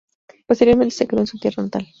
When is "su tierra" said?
1.27-1.61